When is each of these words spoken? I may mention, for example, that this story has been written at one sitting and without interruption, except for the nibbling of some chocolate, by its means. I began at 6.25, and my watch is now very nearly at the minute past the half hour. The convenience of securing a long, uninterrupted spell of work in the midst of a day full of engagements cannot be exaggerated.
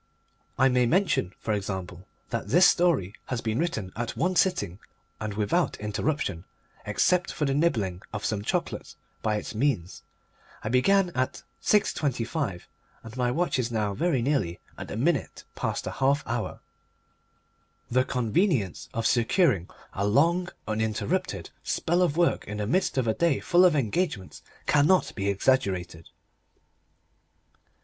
I 0.57 0.67
may 0.67 0.87
mention, 0.87 1.31
for 1.37 1.53
example, 1.53 2.07
that 2.31 2.47
this 2.47 2.65
story 2.65 3.13
has 3.27 3.39
been 3.39 3.59
written 3.59 3.91
at 3.95 4.17
one 4.17 4.35
sitting 4.35 4.79
and 5.19 5.35
without 5.35 5.79
interruption, 5.79 6.43
except 6.87 7.31
for 7.31 7.45
the 7.45 7.53
nibbling 7.53 8.01
of 8.11 8.25
some 8.25 8.41
chocolate, 8.41 8.95
by 9.21 9.35
its 9.35 9.53
means. 9.53 10.01
I 10.63 10.69
began 10.69 11.11
at 11.11 11.43
6.25, 11.61 12.63
and 13.03 13.15
my 13.15 13.29
watch 13.29 13.59
is 13.59 13.71
now 13.71 13.93
very 13.93 14.23
nearly 14.23 14.59
at 14.75 14.87
the 14.87 14.97
minute 14.97 15.43
past 15.53 15.83
the 15.83 15.91
half 15.91 16.25
hour. 16.25 16.61
The 17.91 18.03
convenience 18.03 18.89
of 18.95 19.05
securing 19.05 19.69
a 19.93 20.07
long, 20.07 20.49
uninterrupted 20.67 21.51
spell 21.61 22.01
of 22.01 22.17
work 22.17 22.43
in 22.47 22.57
the 22.57 22.65
midst 22.65 22.97
of 22.97 23.07
a 23.07 23.13
day 23.13 23.39
full 23.39 23.63
of 23.65 23.75
engagements 23.75 24.41
cannot 24.65 25.13
be 25.13 25.29
exaggerated. 25.29 26.09